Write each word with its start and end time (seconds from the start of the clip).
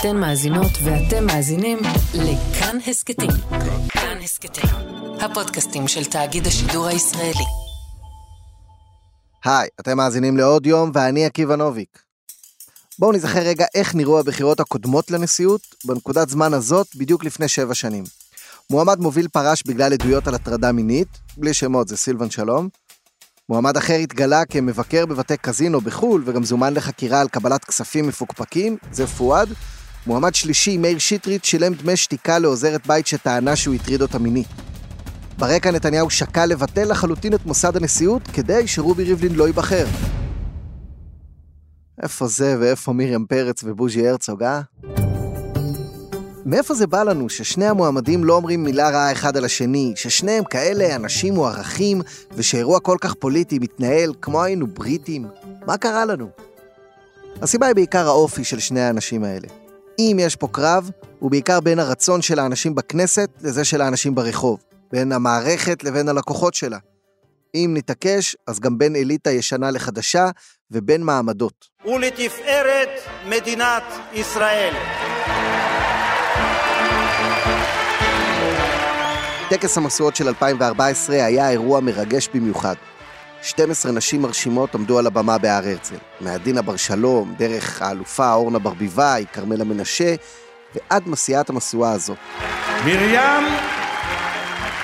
אתן 0.00 0.16
מאזינות 0.16 0.70
ואתם 0.84 1.26
מאזינים 1.26 1.78
לכאן 2.14 2.78
הסכתים. 2.86 3.30
כאן 3.88 4.18
הסכתים, 4.22 4.70
הפודקאסטים 5.20 5.88
של 5.88 6.04
תאגיד 6.04 6.46
השידור 6.46 6.86
הישראלי. 6.86 7.44
היי, 9.44 9.68
אתם 9.80 9.96
מאזינים 9.96 10.36
לעוד 10.36 10.66
יום 10.66 10.90
ואני 10.94 11.24
עקיבא 11.26 11.56
נוביק. 11.56 11.98
בואו 12.98 13.12
נזכר 13.12 13.38
רגע 13.38 13.66
איך 13.74 13.94
נראו 13.94 14.18
הבחירות 14.20 14.60
הקודמות 14.60 15.10
לנשיאות 15.10 15.60
בנקודת 15.84 16.28
זמן 16.28 16.54
הזאת 16.54 16.86
בדיוק 16.96 17.24
לפני 17.24 17.48
שבע 17.48 17.74
שנים. 17.74 18.04
מועמד 18.70 18.98
מוביל 18.98 19.28
פרש 19.28 19.62
בגלל 19.66 19.92
עדויות 19.92 20.28
על 20.28 20.34
הטרדה 20.34 20.72
מינית, 20.72 21.08
בלי 21.36 21.54
שמות 21.54 21.88
זה 21.88 21.96
סילבן 21.96 22.30
שלום. 22.30 22.68
מועמד 23.48 23.76
אחר 23.76 23.94
התגלה 23.94 24.44
כמבקר 24.44 25.06
בבתי 25.06 25.36
קזינו 25.36 25.80
בחו"ל 25.80 26.22
וגם 26.26 26.44
זומן 26.44 26.74
לחקירה 26.74 27.20
על 27.20 27.28
קבלת 27.28 27.64
כספים 27.64 28.08
מפוקפקים, 28.08 28.76
זה 28.92 29.06
פואד. 29.06 29.48
מועמד 30.06 30.34
שלישי, 30.34 30.76
מאיר 30.76 30.98
שטרית, 30.98 31.44
שילם 31.44 31.74
דמי 31.74 31.96
שתיקה 31.96 32.38
לעוזרת 32.38 32.86
בית 32.86 33.06
שטענה 33.06 33.56
שהוא 33.56 33.74
הטריד 33.74 34.02
אותה 34.02 34.18
מינית. 34.18 34.48
ברקע 35.38 35.70
נתניהו 35.70 36.10
שקל 36.10 36.46
לבטל 36.46 36.90
לחלוטין 36.90 37.34
את 37.34 37.46
מוסד 37.46 37.76
הנשיאות 37.76 38.22
כדי 38.32 38.68
שרובי 38.68 39.04
ריבלין 39.04 39.34
לא 39.34 39.46
ייבחר. 39.46 39.86
איפה 42.02 42.26
זה 42.26 42.56
ואיפה 42.60 42.92
מרים 42.92 43.26
פרץ 43.26 43.60
ובוז'י 43.64 44.08
הרצוג, 44.08 44.42
אה? 44.42 44.60
מאיפה 46.44 46.74
זה 46.74 46.86
בא 46.86 47.02
לנו 47.02 47.28
ששני 47.28 47.66
המועמדים 47.66 48.24
לא 48.24 48.34
אומרים 48.34 48.64
מילה 48.64 48.90
רעה 48.90 49.12
אחד 49.12 49.36
על 49.36 49.44
השני, 49.44 49.92
ששניהם 49.96 50.44
כאלה 50.44 50.96
אנשים 50.96 51.34
מוערכים, 51.34 52.02
ושאירוע 52.32 52.80
כל 52.80 52.96
כך 53.00 53.14
פוליטי 53.14 53.58
מתנהל 53.58 54.12
כמו 54.22 54.42
היינו 54.42 54.66
בריטים? 54.66 55.26
מה 55.66 55.76
קרה 55.76 56.04
לנו? 56.04 56.28
הסיבה 57.42 57.66
היא 57.66 57.74
בעיקר 57.74 58.06
האופי 58.06 58.44
של 58.44 58.58
שני 58.58 58.80
האנשים 58.80 59.24
האלה. 59.24 59.65
אם 59.98 60.16
יש 60.20 60.36
פה 60.36 60.48
קרב, 60.52 60.90
הוא 61.18 61.30
בעיקר 61.30 61.60
בין 61.60 61.78
הרצון 61.78 62.22
של 62.22 62.38
האנשים 62.38 62.74
בכנסת 62.74 63.30
לזה 63.40 63.64
של 63.64 63.80
האנשים 63.80 64.14
ברחוב, 64.14 64.64
בין 64.92 65.12
המערכת 65.12 65.84
לבין 65.84 66.08
הלקוחות 66.08 66.54
שלה. 66.54 66.78
אם 67.54 67.70
נתעקש, 67.74 68.36
אז 68.46 68.60
גם 68.60 68.78
בין 68.78 68.96
אליטה 68.96 69.30
ישנה 69.30 69.70
לחדשה 69.70 70.30
ובין 70.70 71.02
מעמדות. 71.02 71.68
ולתפארת 71.84 72.88
מדינת 73.26 73.82
ישראל. 74.12 74.74
טקס 79.50 79.78
המשואות 79.78 80.16
של 80.16 80.28
2014 80.28 81.16
היה 81.16 81.50
אירוע 81.50 81.80
מרגש 81.80 82.28
במיוחד. 82.34 82.74
12 83.46 83.92
נשים 83.92 84.22
מרשימות 84.22 84.74
עמדו 84.74 84.98
על 84.98 85.06
הבמה 85.06 85.38
בהר 85.38 85.52
הרצל. 85.66 85.94
מעדינה 86.20 86.62
בר 86.62 86.76
שלום, 86.76 87.34
דרך 87.38 87.82
האלופה 87.82 88.32
אורנה 88.32 88.58
ברביבאי, 88.58 89.24
כרמלה 89.32 89.64
מנשה, 89.64 90.14
ועד 90.74 91.08
מסיעת 91.08 91.50
המשואה 91.50 91.92
הזאת. 91.92 92.16
מרים 92.84 93.44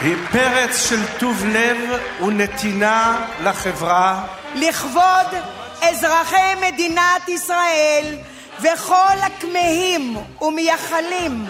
היא 0.01 0.17
פרץ 0.33 0.89
של 0.89 1.01
טוב 1.19 1.45
לב 1.47 1.77
ונתינה 2.27 3.27
לחברה. 3.45 4.27
לכבוד 4.55 5.41
אזרחי 5.83 6.55
מדינת 6.61 7.29
ישראל 7.29 8.17
וכל 8.61 9.17
הכמהים 9.23 10.17
ומייחלים 10.41 11.45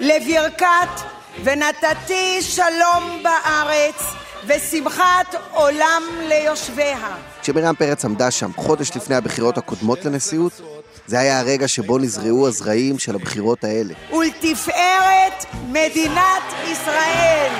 לברכת 0.00 1.02
ונתתי 1.44 2.42
שלום 2.42 3.22
בארץ 3.22 4.27
ושמחת 4.46 5.34
עולם 5.52 6.02
ליושביה. 6.28 7.16
כשמרים 7.42 7.74
פרץ 7.74 8.04
עמדה 8.04 8.30
שם 8.30 8.50
חודש 8.56 8.96
לפני 8.96 9.16
הבחירות 9.16 9.58
הקודמות 9.58 10.04
לנשיאות, 10.04 10.60
זה 11.06 11.18
היה 11.18 11.40
הרגע 11.40 11.68
שבו 11.68 11.98
נזרעו 11.98 12.48
הזרעים 12.48 12.98
של 12.98 13.14
הבחירות 13.14 13.64
האלה. 13.64 13.94
ולתפארת 14.12 15.44
מדינת 15.68 16.42
ישראל. 16.72 17.52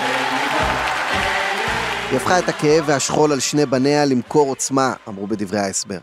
היא 2.11 2.17
הפכה 2.17 2.39
את 2.39 2.48
הכאב 2.48 2.85
והשכול 2.86 3.33
על 3.33 3.41
שני 3.41 3.67
בניה 3.67 4.05
למכור 4.05 4.48
עוצמה, 4.48 4.92
אמרו 5.08 5.27
בדברי 5.27 5.58
ההסבר. 5.61 5.98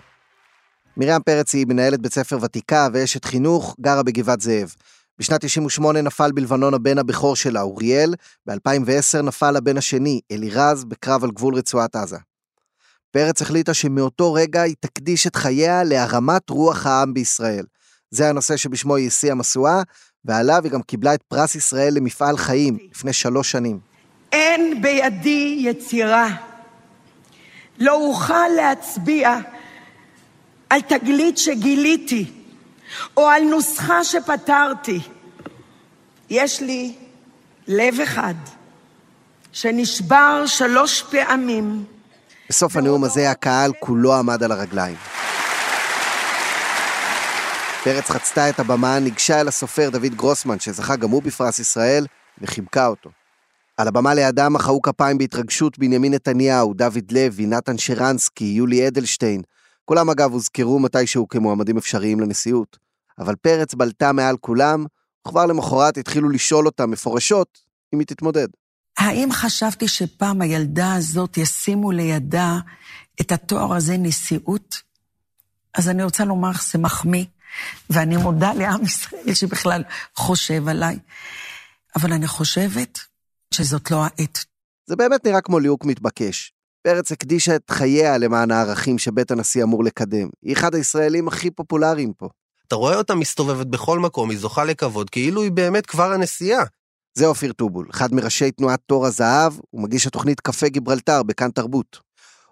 מרים 0.98 1.22
פרץ 1.22 1.54
היא 1.54 1.66
מנהלת 1.68 2.02
בית 2.02 2.14
ספר 2.14 2.38
ותיקה 2.42 2.88
ואשת 2.94 3.26
חינוך, 3.26 3.76
גרה 3.82 4.04
בגבעת 4.04 4.42
זאב. 4.42 4.76
בשנת 5.20 5.46
98 5.46 6.02
נפל 6.02 6.32
בלבנון 6.32 6.74
הבן 6.74 6.98
הבכור 6.98 7.36
שלה, 7.36 7.62
אוריאל, 7.62 8.14
ב-2010 8.46 9.22
נפל 9.24 9.56
הבן 9.56 9.78
השני, 9.78 10.20
אלירז, 10.32 10.84
בקרב 10.84 11.24
על 11.24 11.32
גבול 11.32 11.56
רצועת 11.56 11.96
עזה. 11.96 12.18
פרץ 13.12 13.42
החליטה 13.42 13.74
שמאותו 13.74 14.34
רגע 14.34 14.62
היא 14.62 14.76
תקדיש 14.80 15.28
את 15.28 15.36
חייה 15.36 15.84
להרמת 15.84 16.50
רוח 16.50 16.86
העם 16.86 17.14
בישראל. 17.14 17.66
זה 18.12 18.30
הנושא 18.30 18.58
שבשמו 18.58 18.96
היא 18.96 19.08
השיאה 19.08 19.36
משואה, 19.36 19.82
ועליו 20.26 20.62
היא 20.64 20.72
גם 20.72 20.82
קיבלה 20.82 21.14
את 21.14 21.24
פרס 21.24 21.56
ישראל 21.56 21.94
למפעל 21.94 22.38
חיים 22.38 22.78
לפני 22.92 23.14
שלוש 23.14 23.52
שנים. 23.52 23.80
אין 24.32 24.82
בידי 24.82 25.58
יצירה. 25.60 26.36
לא 27.80 28.08
אוכל 28.08 28.48
להצביע 28.56 29.38
על 30.70 30.82
תגלית 30.82 31.38
שגיליתי, 31.38 32.32
או 33.18 33.28
על 33.28 33.44
נוסחה 33.44 34.04
שפתרתי. 34.04 35.00
יש 36.30 36.62
לי 36.62 36.96
לב 37.68 38.00
אחד, 38.04 38.34
שנשבר 39.52 40.46
שלוש 40.46 41.02
פעמים. 41.02 41.84
בסוף 42.50 42.76
הנאום 42.76 43.04
הזה 43.04 43.32
הקהל 43.32 43.72
כולו 43.80 44.16
עמד 44.16 44.44
על 44.44 44.52
הרגליים. 44.52 44.98
פרץ 47.84 48.10
חצתה 48.10 48.50
את 48.50 48.60
הבמה, 48.60 49.00
ניגשה 49.00 49.42
אל 49.42 49.48
הסופר 49.48 49.90
דוד 49.90 50.16
גרוסמן, 50.16 50.60
שזכה 50.60 50.96
גם 50.96 51.10
הוא 51.10 51.24
בפרס 51.24 51.60
ישראל, 51.60 52.06
וחיבקה 52.42 52.88
אותו. 52.88 53.10
על 53.78 53.88
הבמה 53.88 54.14
לידה 54.14 54.50
מחאו 54.50 54.82
כפיים 54.82 55.18
בהתרגשות 55.18 55.80
בנימין 55.80 56.14
נתניהו, 56.14 56.74
דוד 56.74 57.12
לוי, 57.12 57.46
נתן 57.46 57.78
שרנסקי, 57.78 58.46
יולי 58.46 58.88
אדלשטיין. 58.88 59.42
כולם 59.86 60.10
אגב 60.10 60.32
הוזכרו 60.32 60.80
מתישהו 60.80 61.28
כמועמדים 61.28 61.78
אפשריים 61.78 62.20
לנשיאות. 62.20 62.78
אבל 63.20 63.36
פרץ 63.36 63.74
בלטה 63.74 64.12
מעל 64.12 64.38
כולם, 64.38 64.86
וכבר 65.28 65.46
למחרת 65.46 65.98
התחילו 65.98 66.30
לשאול 66.30 66.66
אותה 66.66 66.86
מפורשות 66.86 67.60
אם 67.94 68.00
היא 68.00 68.08
תתמודד. 68.08 68.48
האם 68.98 69.32
חשבתי 69.32 69.88
שפעם 69.88 70.42
הילדה 70.42 70.94
הזאת 70.94 71.38
ישימו 71.38 71.92
לידה 71.92 72.60
את 73.22 73.32
התואר 73.32 73.74
הזה 73.74 73.98
נשיאות? 73.98 74.82
אז 75.74 75.90
אני 75.90 76.04
רוצה 76.04 76.26
לומר 76.26 76.54
שזה 76.54 76.78
מחמיא, 76.78 77.26
ואני 77.90 78.18
מודה 78.18 78.54
לעם 78.54 78.84
ישראל 78.84 79.34
שבכלל 79.34 79.84
חושב 80.16 80.68
עליי. 80.68 81.00
אבל 81.96 82.14
אני 82.14 82.28
חושבת 82.28 83.00
שזאת 83.52 83.92
לא 83.92 84.04
העת. 84.04 84.46
זה 84.86 84.96
באמת 84.96 85.26
נראה 85.26 85.42
כמו 85.42 85.60
ליהוק 85.60 85.86
מתבקש. 85.86 86.55
פרץ 86.86 87.12
הקדישה 87.12 87.56
את 87.56 87.72
חייה 87.72 88.18
למען 88.18 88.52
הערכים 88.52 88.98
שבית 88.98 89.32
הנשיא 89.32 89.64
אמור 89.64 89.84
לקדם. 89.84 90.30
היא 90.42 90.54
אחד 90.54 90.76
הישראלים 90.76 91.28
הכי 91.28 91.52
פופולריים 91.52 92.14
פה. 92.14 92.30
אתה 92.68 92.76
רואה 92.76 92.96
אותה 92.96 93.16
מסתובבת 93.16 93.68
בכל 93.68 94.00
מקום, 94.00 94.30
היא 94.30 94.40
זוכה 94.40 94.64
לכבוד, 94.64 95.10
כאילו 95.10 95.42
היא 95.42 95.52
באמת 95.52 95.86
כבר 95.86 96.12
הנשיאה. 96.12 96.64
זה 97.14 97.26
אופיר 97.26 97.54
טובול, 97.54 97.88
אחד 97.90 98.14
מראשי 98.14 98.52
תנועת 98.52 98.80
תור 98.86 99.06
הזהב, 99.06 99.54
ומגיש 99.74 100.08
התוכנית 100.08 100.40
קפה 100.40 100.68
גיברלטר 100.68 101.24
בכאן 101.24 101.52
תרבות. 101.52 102.00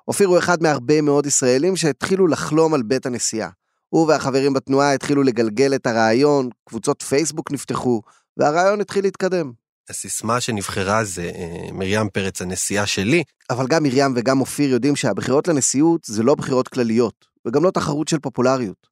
אופיר 0.07 0.27
הוא 0.27 0.37
אחד 0.37 0.63
מהרבה 0.63 1.01
מאוד 1.01 1.25
ישראלים 1.25 1.75
שהתחילו 1.75 2.27
לחלום 2.27 2.73
על 2.73 2.83
בית 2.83 3.05
הנשיאה. 3.05 3.49
הוא 3.89 4.07
והחברים 4.07 4.53
בתנועה 4.53 4.93
התחילו 4.93 5.23
לגלגל 5.23 5.75
את 5.75 5.87
הרעיון, 5.87 6.49
קבוצות 6.69 7.01
פייסבוק 7.01 7.51
נפתחו, 7.51 8.01
והרעיון 8.37 8.81
התחיל 8.81 9.03
להתקדם. 9.03 9.51
הסיסמה 9.89 10.41
שנבחרה 10.41 11.03
זה 11.03 11.31
אה, 11.35 11.71
מרים 11.71 12.09
פרץ 12.09 12.41
הנשיאה 12.41 12.85
שלי. 12.85 13.23
אבל 13.49 13.67
גם 13.67 13.83
מרים 13.83 14.13
וגם 14.15 14.41
אופיר 14.41 14.69
יודעים 14.69 14.95
שהבחירות 14.95 15.47
לנשיאות 15.47 16.03
זה 16.05 16.23
לא 16.23 16.35
בחירות 16.35 16.67
כלליות, 16.67 17.25
וגם 17.47 17.63
לא 17.63 17.71
תחרות 17.71 18.07
של 18.07 18.19
פופולריות. 18.19 18.87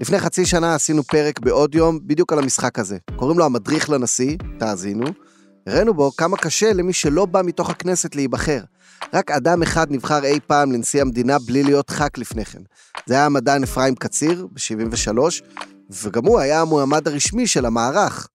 לפני 0.00 0.20
חצי 0.20 0.46
שנה 0.46 0.74
עשינו 0.74 1.02
פרק 1.02 1.40
בעוד 1.40 1.74
יום 1.74 1.98
בדיוק 2.06 2.32
על 2.32 2.38
המשחק 2.38 2.78
הזה. 2.78 2.98
קוראים 3.16 3.38
לו 3.38 3.44
המדריך 3.44 3.90
לנשיא, 3.90 4.36
תאזינו. 4.58 5.06
הראינו 5.66 5.94
בו 5.94 6.12
כמה 6.16 6.36
קשה 6.36 6.72
למי 6.72 6.92
שלא 6.92 7.26
בא 7.26 7.42
מתוך 7.44 7.70
הכנסת 7.70 8.14
להיבחר. 8.16 8.60
רק 9.14 9.30
אדם 9.30 9.62
אחד 9.62 9.86
נבחר 9.90 10.24
אי 10.24 10.38
פעם 10.46 10.72
לנשיא 10.72 11.00
המדינה 11.00 11.38
בלי 11.38 11.62
להיות 11.62 11.90
ח"כ 11.90 12.18
לפני 12.18 12.44
כן. 12.44 12.62
זה 13.06 13.14
היה 13.14 13.26
המדען 13.26 13.62
אפרים 13.62 13.94
קציר, 13.94 14.46
ב-73, 14.52 15.18
וגם 15.90 16.24
הוא 16.24 16.38
היה 16.40 16.60
המועמד 16.60 17.08
הרשמי 17.08 17.46
של 17.46 17.66
המערך. 17.66 18.28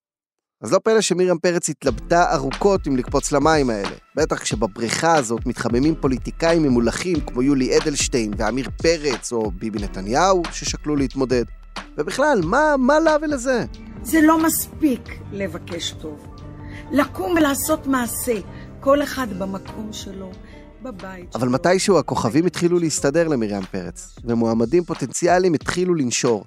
אז 0.62 0.74
לא 0.74 0.80
פלא 0.80 1.02
שמרים 1.02 1.38
פרץ 1.40 1.70
התלבטה 1.70 2.34
ארוכות 2.34 2.88
אם 2.88 2.98
לקפוץ 2.98 3.32
למים 3.32 3.70
האלה. 3.70 3.96
בטח 4.16 4.42
כשבבריכה 4.42 5.16
הזאת 5.16 5.46
מתחממים 5.46 5.96
פוליטיקאים 6.02 6.64
ממולחים 6.64 7.20
כמו 7.20 7.42
יולי 7.42 7.78
אדלשטיין 7.78 8.34
ועמיר 8.38 8.70
פרץ 8.82 9.32
או 9.32 9.52
ביבי 9.52 9.80
נתניהו 9.80 10.42
ששקלו 10.52 10.96
להתמודד. 10.96 11.44
ובכלל, 11.98 12.42
מה, 12.44 12.76
מה 12.80 13.00
לה 13.00 13.16
ולזה? 13.22 13.66
זה 14.04 14.22
לא 14.22 14.44
מספיק 14.44 15.02
לבקש 15.32 15.92
טוב. 15.92 16.28
לקום 16.92 17.32
ולעשות 17.32 17.88
מעשה, 17.88 18.36
כל 18.80 19.04
אחד 19.04 19.28
במקום 19.40 19.90
שלו, 19.92 20.32
בבית 20.82 21.36
אבל. 21.36 21.50
מתישהו 21.50 22.00
הכוכבים 22.00 22.46
התחילו 22.46 22.80
להסתדר 22.80 23.28
למרים 23.28 23.62
פרץ, 23.62 24.16
ומועמדים 24.24 24.84
פוטנציאליים 24.84 25.54
התחילו 25.54 25.96
לנשור. 25.96 26.46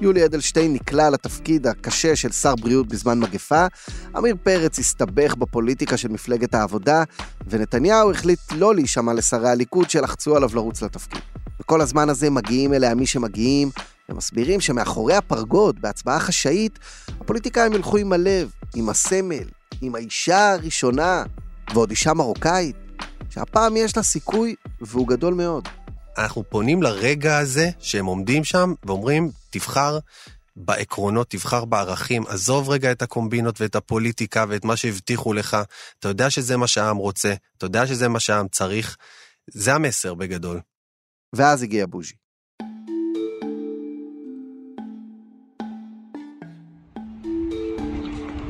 יולי 0.00 0.24
אדלשטיין 0.24 0.72
נקלע 0.72 1.10
לתפקיד 1.10 1.66
הקשה 1.66 2.16
של 2.16 2.32
שר 2.32 2.54
בריאות 2.56 2.88
בזמן 2.88 3.20
מגפה, 3.20 3.66
עמיר 4.16 4.36
פרץ 4.42 4.78
הסתבך 4.78 5.34
בפוליטיקה 5.34 5.96
של 5.96 6.08
מפלגת 6.08 6.54
העבודה, 6.54 7.02
ונתניהו 7.46 8.10
החליט 8.10 8.38
לא 8.56 8.74
להישמע 8.74 9.12
לשרי 9.12 9.48
הליכוד 9.48 9.90
שלחצו 9.90 10.36
עליו 10.36 10.50
לרוץ 10.54 10.82
לתפקיד. 10.82 11.22
וכל 11.60 11.80
הזמן 11.80 12.08
הזה 12.08 12.30
מגיעים 12.30 12.74
אליה 12.74 12.94
מי 12.94 13.06
שמגיעים, 13.06 13.70
ומסבירים 14.08 14.60
שמאחורי 14.60 15.14
הפרגוד, 15.14 15.80
בהצבעה 15.80 16.20
חשאית, 16.20 16.78
הפוליטיקאים 17.20 17.72
ילכו 17.72 17.96
עם 17.96 18.12
הלב, 18.12 18.50
עם 18.74 18.88
הסמל, 18.88 19.44
עם 19.82 19.94
האישה 19.94 20.52
הראשונה, 20.52 21.22
ועוד 21.74 21.90
אישה 21.90 22.14
מרוקאית, 22.14 22.76
שהפעם 23.30 23.76
יש 23.76 23.96
לה 23.96 24.02
סיכוי, 24.02 24.54
והוא 24.80 25.08
גדול 25.08 25.34
מאוד. 25.34 25.68
אנחנו 26.18 26.44
פונים 26.48 26.82
לרגע 26.82 27.38
הזה 27.38 27.70
שהם 27.78 28.06
עומדים 28.06 28.44
שם 28.44 28.74
ואומרים, 28.84 29.30
תבחר 29.50 29.98
בעקרונות, 30.56 31.30
תבחר 31.30 31.64
בערכים, 31.64 32.24
עזוב 32.28 32.70
רגע 32.70 32.92
את 32.92 33.02
הקומבינות 33.02 33.60
ואת 33.60 33.76
הפוליטיקה 33.76 34.44
ואת 34.48 34.64
מה 34.64 34.76
שהבטיחו 34.76 35.32
לך, 35.32 35.56
אתה 35.98 36.08
יודע 36.08 36.30
שזה 36.30 36.56
מה 36.56 36.66
שהעם 36.66 36.96
רוצה, 36.96 37.34
אתה 37.58 37.66
יודע 37.66 37.86
שזה 37.86 38.08
מה 38.08 38.20
שהעם 38.20 38.48
צריך, 38.48 38.96
זה 39.50 39.74
המסר 39.74 40.14
בגדול. 40.14 40.60
ואז 41.32 41.62
הגיע 41.62 41.86
בוז'י. 41.86 42.14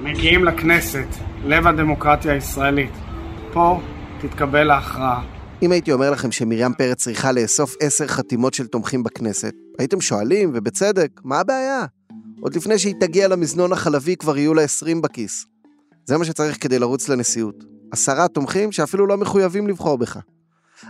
מגיעים 0.02 0.44
לכנסת, 0.44 1.08
לב 1.44 1.66
הדמוקרטיה 1.66 2.32
הישראלית. 2.32 2.92
פה 3.52 3.80
תתקבל 4.20 4.70
ההכרעה. 4.70 5.35
אם 5.62 5.72
הייתי 5.72 5.92
אומר 5.92 6.10
לכם 6.10 6.32
שמרים 6.32 6.72
פרץ 6.78 7.02
צריכה 7.02 7.32
לאסוף 7.32 7.76
עשר 7.80 8.06
חתימות 8.06 8.54
של 8.54 8.66
תומכים 8.66 9.02
בכנסת, 9.02 9.54
הייתם 9.78 10.00
שואלים, 10.00 10.50
ובצדק, 10.54 11.20
מה 11.24 11.40
הבעיה? 11.40 11.84
עוד 12.40 12.56
לפני 12.56 12.78
שהיא 12.78 12.94
תגיע 13.00 13.28
למזנון 13.28 13.72
החלבי 13.72 14.16
כבר 14.16 14.38
יהיו 14.38 14.54
לה 14.54 14.62
עשרים 14.62 15.02
בכיס. 15.02 15.46
זה 16.04 16.18
מה 16.18 16.24
שצריך 16.24 16.56
כדי 16.60 16.78
לרוץ 16.78 17.08
לנשיאות. 17.08 17.64
עשרה 17.90 18.28
תומכים 18.28 18.72
שאפילו 18.72 19.06
לא 19.06 19.16
מחויבים 19.16 19.68
לבחור 19.68 19.98
בך. 19.98 20.18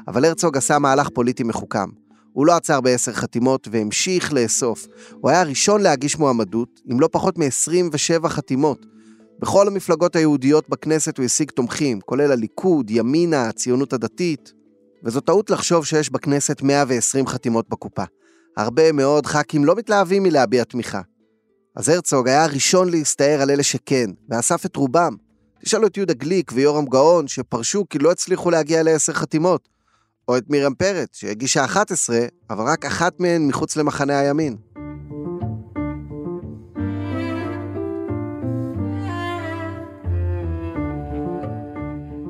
אבל 0.09 0.25
הרצוג 0.25 0.57
עשה 0.57 0.79
מהלך 0.79 1.09
פוליטי 1.09 1.43
מחוכם. 1.43 1.89
הוא 2.33 2.47
לא 2.47 2.53
עצר 2.53 2.81
בעשר 2.81 3.13
חתימות 3.13 3.69
והמשיך 3.71 4.33
לאסוף. 4.33 4.87
הוא 5.13 5.31
היה 5.31 5.41
הראשון 5.41 5.81
להגיש 5.81 6.19
מועמדות, 6.19 6.81
עם 6.87 7.01
לא 7.01 7.09
פחות 7.13 7.39
מ-27 7.39 8.29
חתימות. 8.29 8.87
בכל 9.39 9.69
המפלגות 9.69 10.17
היהודיות 10.17 10.69
בכנסת 10.69 11.19
הוא 11.19 11.25
השיג 11.25 11.51
תומכים, 11.51 12.01
כולל 12.01 12.33
הליכוד, 12.33 12.91
ימינה, 12.91 13.49
הציונות 13.49 13.93
הדתית. 13.93 14.56
וזו 15.05 15.21
טעות 15.21 15.51
לחשוב 15.51 15.85
שיש 15.85 16.11
בכנסת 16.11 16.63
120 16.63 17.27
חתימות 17.27 17.69
בקופה. 17.69 18.05
הרבה 18.57 18.93
מאוד 18.93 19.27
ח"כים 19.27 19.65
לא 19.65 19.75
מתלהבים 19.75 20.23
מלהביע 20.23 20.65
תמיכה. 20.65 21.01
אז 21.77 21.89
הרצוג 21.89 22.29
היה 22.29 22.45
הראשון 22.45 22.91
להסתער 22.91 23.43
על 23.43 23.51
אלה 23.51 23.63
שכן, 23.63 24.11
ואסף 24.29 24.67
את 24.67 24.77
רובם. 24.77 25.17
תשאלו 25.65 25.87
את 25.87 25.97
יהודה 25.97 26.15
גליק 26.15 26.53
ויורם 26.55 26.87
גאון, 26.87 27.29
שפרשו 27.29 27.85
כי 27.91 27.99
לא 27.99 28.11
הצליחו 28.11 28.51
להגיע 28.51 28.83
לעשר 28.83 29.13
חתימות. 29.13 29.69
או 30.29 30.37
את 30.37 30.45
מרים 30.49 30.75
פרץ, 30.75 31.09
שהגישה 31.13 31.65
11, 31.65 32.19
אבל 32.51 32.65
רק 32.65 32.85
אחת 32.85 33.21
מהן 33.21 33.49
מחוץ 33.49 33.77
למחנה 33.77 34.19
הימין. 34.19 34.57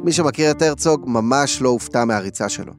מי 0.06 0.12
שמכיר 0.12 0.50
את 0.50 0.62
הרצוג 0.62 1.04
ממש 1.06 1.62
לא 1.62 1.68
הופתע 1.68 2.04
מהריצה 2.04 2.48
שלו. 2.48 2.72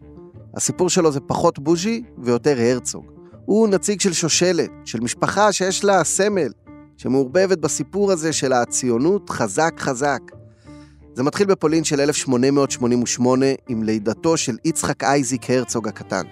הסיפור 0.56 0.90
שלו 0.90 1.12
זה 1.12 1.20
פחות 1.20 1.60
בוז'י 1.60 2.04
ויותר 2.18 2.56
הרצוג. 2.60 3.06
הוא 3.46 3.68
נציג 3.68 4.02
של 4.02 4.14
שושלת, 4.14 4.70
של 4.86 5.00
משפחה 5.00 5.52
שיש 5.52 5.84
לה 5.84 6.04
סמל, 6.04 6.52
שמעורבבת 6.98 7.58
בסיפור 7.58 8.12
הזה 8.12 8.34
של 8.34 8.54
הציונות 8.54 9.30
חזק 9.30 9.74
חזק. 9.80 10.20
זה 11.14 11.24
מתחיל 11.24 11.48
בפולין 11.48 11.84
של 11.84 12.02
1888 12.02 13.46
עם 13.68 13.84
לידתו 13.84 14.38
של 14.38 14.58
יצחק 14.66 15.04
אייזיק 15.04 15.50
הרצוג 15.50 15.88
הקטן. 15.88 16.24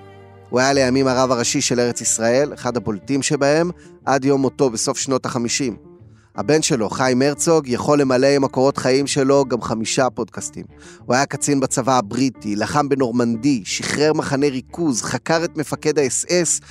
הוא 0.49 0.59
היה 0.59 0.73
לימים 0.73 1.07
הרב 1.07 1.31
הראשי 1.31 1.61
של 1.61 1.79
ארץ 1.79 2.01
ישראל, 2.01 2.53
אחד 2.53 2.77
הבולטים 2.77 3.21
שבהם, 3.21 3.71
עד 4.05 4.25
יום 4.25 4.41
מותו 4.41 4.69
בסוף 4.69 4.97
שנות 4.97 5.25
החמישים. 5.25 5.77
הבן 6.37 6.61
שלו, 6.61 6.89
חיים 6.89 7.21
הרצוג, 7.21 7.67
יכול 7.67 8.01
למלא 8.01 8.27
עם 8.27 8.43
הקורות 8.43 8.77
חיים 8.77 9.07
שלו 9.07 9.45
גם 9.45 9.61
חמישה 9.61 10.09
פודקאסטים. 10.09 10.65
הוא 11.05 11.15
היה 11.15 11.25
קצין 11.25 11.59
בצבא 11.59 11.97
הבריטי, 11.97 12.55
לחם 12.55 12.89
בנורמנדי, 12.89 13.61
שחרר 13.65 14.13
מחנה 14.13 14.47
ריכוז, 14.47 15.01
חקר 15.01 15.43
את 15.43 15.57
מפקד 15.57 15.99
האס-אס, 15.99 16.61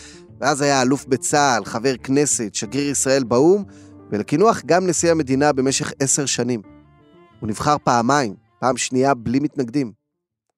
ואז 0.41 0.61
היה 0.61 0.83
אלוף 0.83 1.05
בצה"ל, 1.07 1.65
חבר 1.65 1.97
כנסת, 1.97 2.55
שגריר 2.55 2.91
ישראל 2.91 3.25
באו"ם, 3.25 3.65
ולקינוח 4.11 4.63
גם 4.67 4.87
נשיא 4.87 5.11
המדינה 5.11 5.53
במשך 5.53 5.93
עשר 6.01 6.27
שנים. 6.27 6.63
הוא 7.41 7.49
נבחר 7.49 7.77
פעמיים, 7.85 8.35
פעם 8.61 8.77
שנייה 8.77 9.15
בלי 9.15 9.41
מתנגדים. 9.41 9.93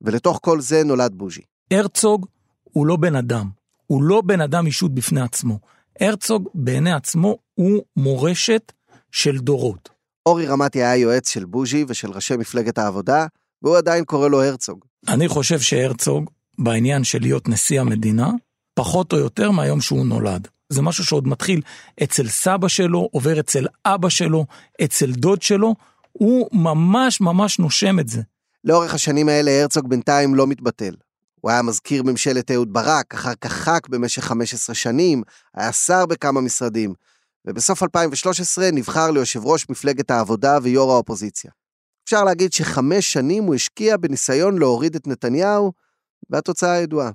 ולתוך 0.02 0.40
כל 0.42 0.60
זה 0.60 0.84
נולד 0.84 1.12
בוז'י. 1.14 1.42
הרצוג 1.70 2.26
הוא 2.62 2.86
לא 2.86 2.96
בן 2.96 3.16
אדם, 3.16 3.48
הוא 3.86 4.02
לא 4.02 4.20
בן 4.20 4.40
אדם 4.40 4.66
אישות 4.66 4.94
בפני 4.94 5.20
עצמו. 5.20 5.58
הרצוג 6.00 6.48
בעיני 6.54 6.92
עצמו 6.92 7.36
הוא 7.54 7.82
מורשת 7.96 8.72
של 9.16 9.38
דורות. 9.38 9.88
אורי 10.26 10.46
רמתי 10.46 10.78
היה 10.78 10.96
יועץ 10.96 11.28
של 11.28 11.44
בוז'י 11.44 11.84
ושל 11.88 12.10
ראשי 12.10 12.36
מפלגת 12.36 12.78
העבודה, 12.78 13.26
והוא 13.62 13.76
עדיין 13.76 14.04
קורא 14.04 14.28
לו 14.28 14.42
הרצוג. 14.42 14.84
אני 15.08 15.28
חושב 15.28 15.60
שהרצוג, 15.60 16.30
בעניין 16.58 17.04
של 17.04 17.18
להיות 17.20 17.48
נשיא 17.48 17.80
המדינה, 17.80 18.30
פחות 18.74 19.12
או 19.12 19.18
יותר 19.18 19.50
מהיום 19.50 19.80
שהוא 19.80 20.06
נולד. 20.06 20.48
זה 20.68 20.82
משהו 20.82 21.04
שעוד 21.04 21.28
מתחיל 21.28 21.60
אצל 22.02 22.28
סבא 22.28 22.68
שלו, 22.68 23.08
עובר 23.12 23.40
אצל 23.40 23.66
אבא 23.84 24.08
שלו, 24.08 24.46
אצל 24.84 25.12
דוד 25.12 25.42
שלו, 25.42 25.74
הוא 26.12 26.48
ממש 26.52 27.20
ממש 27.20 27.58
נושם 27.58 28.00
את 28.00 28.08
זה. 28.08 28.22
לאורך 28.64 28.94
השנים 28.94 29.28
האלה 29.28 29.60
הרצוג 29.62 29.88
בינתיים 29.88 30.34
לא 30.34 30.46
מתבטל. 30.46 30.94
הוא 31.40 31.50
היה 31.50 31.62
מזכיר 31.62 32.02
ממשלת 32.02 32.50
אהוד 32.50 32.72
ברק, 32.72 33.14
אחר 33.14 33.34
כך 33.40 33.52
ח"כ 33.52 33.88
במשך 33.88 34.24
15 34.24 34.74
שנים, 34.74 35.22
היה 35.54 35.72
שר 35.72 36.06
בכמה 36.06 36.40
משרדים, 36.40 36.94
ובסוף 37.46 37.82
2013 37.82 38.70
נבחר 38.72 39.10
ליושב 39.10 39.44
ראש 39.44 39.66
מפלגת 39.70 40.10
העבודה 40.10 40.58
ויו"ר 40.62 40.92
האופוזיציה. 40.92 41.50
אפשר 42.04 42.24
להגיד 42.24 42.52
שחמש 42.52 43.12
שנים 43.12 43.44
הוא 43.44 43.54
השקיע 43.54 43.96
בניסיון 43.96 44.58
להוריד 44.58 44.94
את 44.94 45.06
נתניהו, 45.06 45.72
והתוצאה 46.30 46.76
ידועה. 46.76 47.10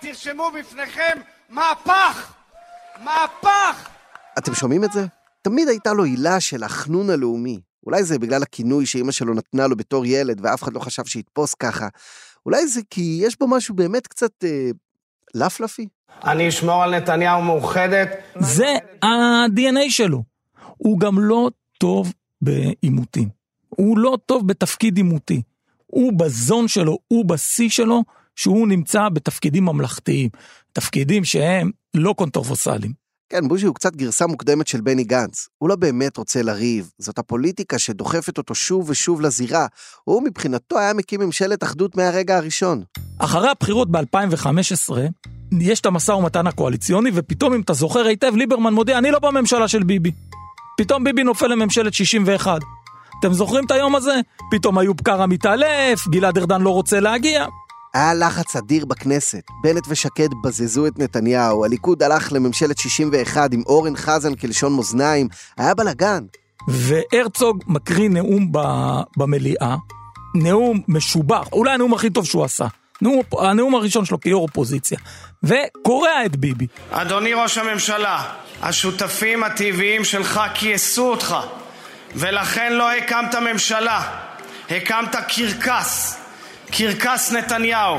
תרשמו 0.00 0.50
בפניכם 0.58 1.18
מהפך! 1.48 2.32
מהפך! 3.04 3.88
אתם 4.38 4.54
שומעים 4.54 4.84
את 4.84 4.92
זה? 4.92 5.06
תמיד 5.42 5.68
הייתה 5.68 5.92
לו 5.92 6.04
עילה 6.04 6.40
של 6.40 6.62
החנון 6.62 7.10
הלאומי. 7.10 7.60
אולי 7.86 8.04
זה 8.04 8.18
בגלל 8.18 8.42
הכינוי 8.42 8.86
שאימא 8.86 9.12
שלו 9.12 9.34
נתנה 9.34 9.66
לו 9.66 9.76
בתור 9.76 10.06
ילד, 10.06 10.40
ואף 10.42 10.62
אחד 10.62 10.72
לא 10.72 10.80
חשב 10.80 11.04
שיתפוס 11.04 11.54
ככה. 11.54 11.88
אולי 12.46 12.66
זה 12.66 12.80
כי 12.90 13.20
יש 13.22 13.38
בו 13.38 13.48
משהו 13.48 13.74
באמת 13.74 14.06
קצת 14.06 14.44
אה, 14.44 14.70
לפלפי. 15.34 15.88
אני 16.24 16.48
אשמור 16.48 16.82
על 16.82 16.96
נתניהו 16.96 17.42
מאוחדת. 17.42 18.08
זה 18.38 18.74
ה-DNA 19.02 19.90
שלו. 19.90 20.22
הוא 20.76 21.00
גם 21.00 21.18
לא 21.18 21.50
טוב 21.78 22.12
בעימותים. 22.42 23.28
הוא 23.68 23.98
לא 23.98 24.18
טוב 24.26 24.48
בתפקיד 24.48 24.96
עימותי. 24.96 25.42
הוא 25.86 26.12
בזון 26.12 26.68
שלו, 26.68 26.98
הוא 27.08 27.24
בשיא 27.24 27.68
שלו, 27.68 28.02
שהוא 28.36 28.68
נמצא 28.68 29.08
בתפקידים 29.08 29.64
ממלכתיים. 29.64 30.30
תפקידים 30.72 31.24
שהם 31.24 31.70
לא 31.94 32.12
קונטרפוסליים. 32.12 33.03
כן, 33.36 33.48
בוז'י 33.48 33.66
הוא 33.66 33.74
קצת 33.74 33.96
גרסה 33.96 34.26
מוקדמת 34.26 34.66
של 34.66 34.80
בני 34.80 35.04
גנץ. 35.04 35.48
הוא 35.58 35.68
לא 35.68 35.76
באמת 35.76 36.16
רוצה 36.16 36.42
לריב, 36.42 36.90
זאת 36.98 37.18
הפוליטיקה 37.18 37.78
שדוחפת 37.78 38.38
אותו 38.38 38.54
שוב 38.54 38.90
ושוב 38.90 39.20
לזירה. 39.20 39.66
הוא 40.04 40.22
מבחינתו 40.22 40.78
היה 40.78 40.94
מקים 40.94 41.20
ממשלת 41.20 41.62
אחדות 41.62 41.96
מהרגע 41.96 42.36
הראשון. 42.36 42.82
אחרי 43.18 43.48
הבחירות 43.50 43.90
ב-2015, 43.90 44.92
יש 45.60 45.80
את 45.80 45.86
המשא 45.86 46.12
ומתן 46.12 46.46
הקואליציוני, 46.46 47.10
ופתאום, 47.14 47.54
אם 47.54 47.60
אתה 47.60 47.72
זוכר 47.72 48.06
היטב, 48.06 48.36
ליברמן 48.36 48.74
מודיע, 48.74 48.98
אני 48.98 49.10
לא 49.10 49.18
בממשלה 49.18 49.68
של 49.68 49.82
ביבי. 49.82 50.10
פתאום 50.78 51.04
ביבי 51.04 51.22
נופל 51.24 51.46
לממשלת 51.46 51.94
61. 51.94 52.60
אתם 53.20 53.32
זוכרים 53.32 53.64
את 53.64 53.70
היום 53.70 53.94
הזה? 53.94 54.20
פתאום 54.50 54.78
איוב 54.78 55.00
קרא 55.00 55.26
מתעלף, 55.26 56.08
גלעד 56.08 56.38
ארדן 56.38 56.60
לא 56.60 56.70
רוצה 56.70 57.00
להגיע. 57.00 57.46
היה 57.94 58.14
לחץ 58.14 58.56
אדיר 58.56 58.84
בכנסת, 58.84 59.42
בנט 59.62 59.84
ושקד 59.88 60.28
בזזו 60.44 60.86
את 60.86 60.98
נתניהו, 60.98 61.64
הליכוד 61.64 62.02
הלך 62.02 62.32
לממשלת 62.32 62.78
61 62.78 63.52
עם 63.52 63.62
אורן 63.66 63.96
חזן 63.96 64.34
כלשון 64.34 64.76
מאזניים, 64.76 65.28
היה 65.58 65.74
בלאגן. 65.74 66.24
והרצוג 66.68 67.64
מקריא 67.66 68.08
נאום 68.08 68.52
ב... 68.52 68.58
במליאה, 69.16 69.76
נאום 70.34 70.80
משובח, 70.88 71.48
אולי 71.52 71.70
הנאום 71.70 71.94
הכי 71.94 72.10
טוב 72.10 72.26
שהוא 72.26 72.44
עשה. 72.44 72.66
נאום, 73.02 73.20
הנאום 73.38 73.74
הראשון 73.74 74.04
שלו 74.04 74.20
כיו"ר 74.20 74.42
אופוזיציה, 74.42 74.98
וקורע 75.42 76.26
את 76.26 76.36
ביבי. 76.36 76.66
אדוני 76.90 77.34
ראש 77.34 77.58
הממשלה, 77.58 78.24
השותפים 78.62 79.44
הטבעיים 79.44 80.04
שלך 80.04 80.40
כייסו 80.54 81.10
אותך, 81.10 81.36
ולכן 82.16 82.72
לא 82.72 82.92
הקמת 82.92 83.34
ממשלה, 83.34 84.02
הקמת 84.70 85.16
קרקס, 85.28 86.23
קרקס 86.76 87.32
נתניהו. 87.32 87.96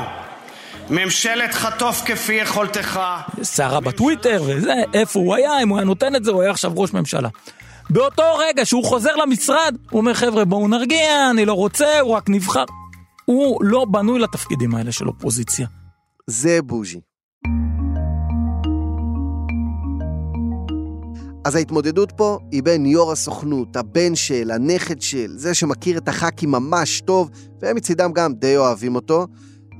ממשלת 0.90 1.54
חטוף 1.54 2.02
כפי 2.04 2.32
יכולתך. 2.32 3.00
סערה 3.42 3.80
בטוויטר 3.80 4.42
וזה, 4.46 4.74
איפה 4.94 5.18
הוא 5.18 5.34
היה, 5.34 5.62
אם 5.62 5.68
הוא 5.68 5.78
היה 5.78 5.84
נותן 5.84 6.16
את 6.16 6.24
זה, 6.24 6.30
הוא 6.30 6.42
היה 6.42 6.50
עכשיו 6.50 6.72
ראש 6.76 6.92
ממשלה. 6.92 7.28
באותו 7.90 8.22
רגע 8.38 8.66
שהוא 8.66 8.84
חוזר 8.84 9.16
למשרד, 9.16 9.76
הוא 9.90 10.00
אומר, 10.00 10.14
חבר'ה, 10.14 10.44
בואו 10.44 10.68
נרגיע, 10.68 11.30
אני 11.30 11.44
לא 11.44 11.52
רוצה, 11.52 12.00
הוא 12.00 12.14
רק 12.14 12.28
נבחר. 12.28 12.64
הוא 13.24 13.64
לא 13.64 13.84
בנוי 13.84 14.20
לתפקידים 14.20 14.74
האלה 14.74 14.92
של 14.92 15.08
אופוזיציה. 15.08 15.66
זה 16.26 16.62
בוז'י. 16.62 17.00
אז 21.46 21.54
ההתמודדות 21.54 22.12
פה 22.12 22.38
היא 22.52 22.62
בין 22.62 22.86
יו"ר 22.86 23.12
הסוכנות, 23.12 23.76
הבן 23.76 24.14
של, 24.14 24.50
הנכד 24.50 25.02
של, 25.02 25.38
זה 25.38 25.54
שמכיר 25.54 25.98
את 25.98 26.08
הח"כים 26.08 26.50
ממש 26.50 27.00
טוב, 27.00 27.30
והם 27.60 27.76
מצידם 27.76 28.12
גם 28.12 28.34
די 28.34 28.56
אוהבים 28.56 28.94
אותו, 28.94 29.26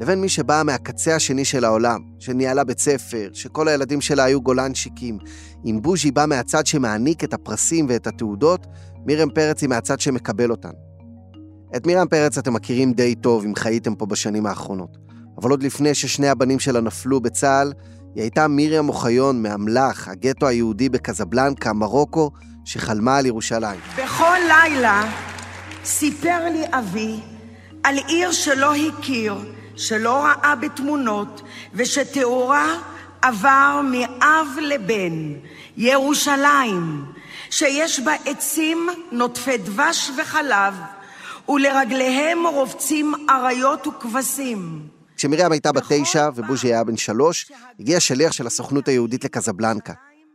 לבין 0.00 0.20
מי 0.20 0.28
שבאה 0.28 0.62
מהקצה 0.62 1.16
השני 1.16 1.44
של 1.44 1.64
העולם, 1.64 2.00
שניהלה 2.18 2.64
בית 2.64 2.78
ספר, 2.78 3.30
שכל 3.32 3.68
הילדים 3.68 4.00
שלה 4.00 4.24
היו 4.24 4.40
גולנצ'יקים. 4.40 5.18
אם 5.64 5.78
בוז'י 5.82 6.10
בא 6.10 6.24
מהצד 6.28 6.66
שמעניק 6.66 7.24
את 7.24 7.34
הפרסים 7.34 7.86
ואת 7.88 8.06
התעודות, 8.06 8.66
מירם 9.06 9.30
פרץ 9.30 9.62
היא 9.62 9.68
מהצד 9.68 10.00
שמקבל 10.00 10.50
אותן. 10.50 10.72
את 11.76 11.86
מירם 11.86 12.06
פרץ 12.08 12.38
אתם 12.38 12.54
מכירים 12.54 12.92
די 12.92 13.14
טוב 13.14 13.44
אם 13.44 13.54
חייתם 13.54 13.94
פה 13.94 14.06
בשנים 14.06 14.46
האחרונות. 14.46 14.98
אבל 15.42 15.50
עוד 15.50 15.62
לפני 15.62 15.94
ששני 15.94 16.28
הבנים 16.28 16.58
שלה 16.58 16.80
נפלו 16.80 17.20
בצה"ל, 17.20 17.72
היא 18.16 18.22
הייתה 18.22 18.48
מרים 18.48 18.88
אוחיון 18.88 19.42
מאמל"ח, 19.42 20.08
הגטו 20.08 20.46
היהודי 20.46 20.88
בקזבלנקה, 20.88 21.72
מרוקו, 21.72 22.30
שחלמה 22.64 23.16
על 23.16 23.26
ירושלים. 23.26 23.80
בכל 23.96 24.38
לילה 24.48 25.12
סיפר 25.84 26.48
לי 26.52 26.64
אבי 26.70 27.20
על 27.82 27.98
עיר 28.08 28.32
שלא 28.32 28.74
הכיר, 28.74 29.34
שלא 29.76 30.24
ראה 30.24 30.54
בתמונות, 30.56 31.42
ושתיאורה 31.74 32.74
עבר 33.22 33.80
מאב 33.84 34.46
לבן, 34.60 35.32
ירושלים, 35.76 37.04
שיש 37.50 38.00
בה 38.00 38.12
עצים 38.24 38.88
נוטפי 39.12 39.56
דבש 39.56 40.10
וחלב, 40.18 40.74
ולרגליהם 41.48 42.46
רובצים 42.46 43.14
אריות 43.30 43.86
וכבשים. 43.86 44.95
כשמרים 45.16 45.52
הייתה 45.52 45.72
בת 45.72 45.82
תשע 45.88 46.28
ובוז'י 46.34 46.68
היה 46.68 46.84
בן 46.84 46.96
שלוש, 46.96 47.52
הגיע 47.80 48.00
שליח 48.00 48.32
של 48.32 48.46
הסוכנות 48.46 48.88
היהודית 48.88 49.24
לקזבלנקה. 49.24 49.92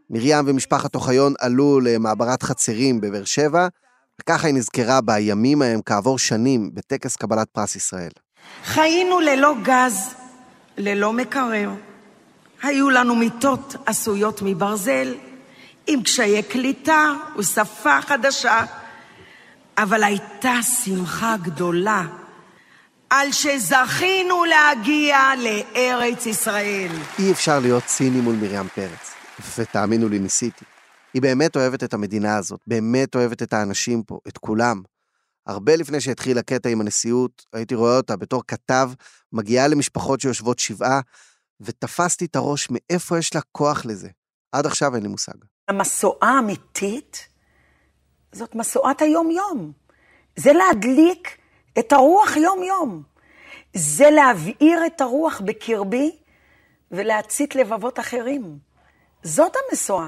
מרים 0.09 0.45
ומשפחת 0.47 0.95
אוחיון 0.95 1.33
עלו 1.39 1.79
למעברת 1.79 2.43
חצרים 2.43 3.01
בבאר 3.01 3.25
שבע, 3.25 3.67
וככה 4.21 4.47
היא 4.47 4.55
נזכרה 4.55 5.01
בימים 5.01 5.61
ההם 5.61 5.79
כעבור 5.85 6.19
שנים 6.19 6.69
בטקס 6.73 7.15
קבלת 7.15 7.47
פרס 7.50 7.75
ישראל. 7.75 8.11
חיינו 8.65 9.19
ללא 9.19 9.55
גז, 9.63 10.13
ללא 10.77 11.13
מקרר. 11.13 11.69
היו 12.63 12.89
לנו 12.89 13.15
מיטות 13.15 13.75
עשויות 13.85 14.41
מברזל, 14.41 15.15
עם 15.88 16.03
קשיי 16.03 16.43
קליטה 16.43 17.13
ושפה 17.38 18.01
חדשה, 18.01 18.63
אבל 19.77 20.03
הייתה 20.03 20.63
שמחה 20.83 21.35
גדולה 21.41 22.05
על 23.12 23.32
שזכינו 23.32 24.46
להגיע 24.46 25.18
לארץ 25.38 26.25
ישראל. 26.25 26.91
אי 27.20 27.32
אפשר 27.32 27.60
להיות 27.60 27.84
ציני 27.86 28.22
מול 28.22 28.36
מרים 28.36 28.68
פרץ, 28.75 29.13
ותאמינו 29.58 30.10
לי, 30.10 30.20
ניסיתי. 30.20 30.65
היא 31.13 31.22
באמת 31.22 31.56
אוהבת 31.56 31.84
את 31.84 31.94
המדינה 31.94 32.38
הזאת, 32.38 32.60
באמת 32.68 33.15
אוהבת 33.15 33.44
את 33.44 33.53
האנשים 33.53 34.03
פה, 34.03 34.20
את 34.27 34.38
כולם. 34.38 34.82
הרבה 35.48 35.75
לפני 35.75 36.01
שהתחיל 36.01 36.38
הקטע 36.38 36.70
עם 36.70 36.82
הנשיאות, 36.82 37.46
הייתי 37.53 37.75
רואה 37.75 37.98
אותה 37.98 38.15
בתור 38.15 38.44
כתב, 38.48 38.91
מגיעה 39.34 39.68
למשפחות 39.68 40.22
שיושבות 40.22 40.60
שבעה, 40.60 41.00
ותפסתי 41.62 42.25
את 42.25 42.36
הראש 42.36 42.68
מאיפה 42.72 43.18
יש 43.18 43.36
לה 43.36 43.41
כוח 43.51 43.86
לזה. 43.86 44.10
עד 44.51 44.65
עכשיו 44.65 44.96
אין 44.96 45.03
לי 45.03 45.10
מושג. 45.10 45.34
המשואה 45.68 46.30
האמיתית 46.30 47.27
זאת 48.32 48.56
משואת 48.56 49.01
היום-יום. 49.01 49.72
זה 50.36 50.53
להדליק 50.53 51.40
את 51.80 51.92
הרוח 51.92 52.38
יום-יום. 52.38 53.04
זה 53.74 54.10
להבעיר 54.10 54.86
את 54.86 55.01
הרוח 55.01 55.42
בקרבי 55.46 56.12
ולהצית 56.92 57.56
לבבות 57.56 58.00
אחרים. 58.00 58.58
זאת 59.24 59.54
המשואה. 59.56 60.08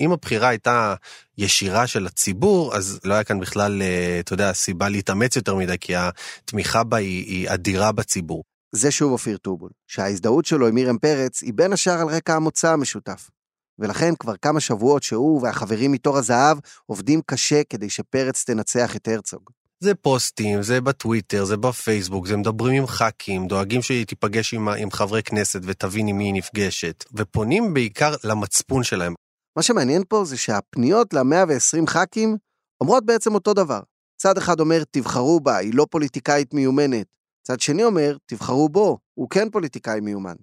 אם 0.00 0.12
הבחירה 0.12 0.48
הייתה 0.48 0.94
ישירה 1.38 1.86
של 1.86 2.06
הציבור, 2.06 2.76
אז 2.76 3.00
לא 3.04 3.14
היה 3.14 3.24
כאן 3.24 3.40
בכלל, 3.40 3.82
אה, 3.82 4.20
אתה 4.20 4.32
יודע, 4.32 4.52
סיבה 4.52 4.88
להתאמץ 4.88 5.36
יותר 5.36 5.54
מדי, 5.54 5.76
כי 5.80 5.92
התמיכה 5.96 6.84
בה 6.84 6.96
היא, 6.96 7.24
היא 7.26 7.50
אדירה 7.50 7.92
בציבור. 7.92 8.44
זה 8.72 8.90
שוב 8.90 9.12
אופיר 9.12 9.36
טובול, 9.36 9.70
שההזדהות 9.86 10.44
שלו 10.44 10.68
עם 10.68 10.74
מירם 10.74 10.98
פרץ 10.98 11.42
היא 11.42 11.52
בין 11.54 11.72
השאר 11.72 12.00
על 12.00 12.08
רקע 12.08 12.34
המוצא 12.34 12.72
המשותף. 12.72 13.30
ולכן 13.78 14.14
כבר 14.18 14.36
כמה 14.36 14.60
שבועות 14.60 15.02
שהוא 15.02 15.42
והחברים 15.42 15.92
מתור 15.92 16.18
הזהב 16.18 16.58
עובדים 16.86 17.20
קשה 17.26 17.64
כדי 17.64 17.90
שפרץ 17.90 18.44
תנצח 18.44 18.96
את 18.96 19.08
הרצוג. 19.08 19.50
זה 19.84 19.94
פוסטים, 19.94 20.62
זה 20.62 20.80
בטוויטר, 20.80 21.44
זה 21.44 21.56
בפייסבוק, 21.56 22.26
זה 22.26 22.36
מדברים 22.36 22.82
עם 22.82 22.86
ח"כים, 22.86 23.46
דואגים 23.46 23.82
שהיא 23.82 24.06
תיפגש 24.06 24.54
עם, 24.54 24.68
עם 24.68 24.90
חברי 24.90 25.22
כנסת 25.22 25.60
ותבין 25.64 26.08
עם 26.08 26.18
מי 26.18 26.24
היא 26.24 26.34
נפגשת, 26.34 27.04
ופונים 27.14 27.74
בעיקר 27.74 28.14
למצפון 28.24 28.84
שלהם. 28.84 29.14
מה 29.56 29.62
שמעניין 29.62 30.02
פה 30.08 30.24
זה 30.24 30.36
שהפניות 30.36 31.14
ל-120 31.14 31.86
ח"כים 31.86 32.36
אומרות 32.80 33.06
בעצם 33.06 33.34
אותו 33.34 33.54
דבר. 33.54 33.80
צד 34.16 34.38
אחד 34.38 34.60
אומר, 34.60 34.82
תבחרו 34.90 35.40
בה, 35.40 35.56
היא 35.56 35.74
לא 35.74 35.86
פוליטיקאית 35.90 36.54
מיומנת. 36.54 37.06
צד 37.42 37.60
שני 37.60 37.84
אומר, 37.84 38.16
תבחרו 38.26 38.68
בו, 38.68 38.98
הוא 39.14 39.30
כן 39.30 39.50
פוליטיקאי 39.50 40.00
מיומן. 40.00 40.36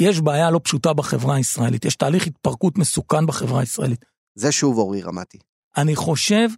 יש 0.00 0.20
בעיה 0.20 0.50
לא 0.50 0.60
פשוטה 0.64 0.92
בחברה 0.92 1.36
הישראלית, 1.36 1.84
יש 1.84 1.96
תהליך 1.96 2.26
התפרקות 2.26 2.78
מסוכן 2.78 3.26
בחברה 3.26 3.60
הישראלית. 3.60 4.04
זה 4.34 4.52
שוב 4.52 4.78
אורי 4.78 5.02
רמתי. 5.02 5.38
אני 5.76 5.96
חושב 5.96 6.48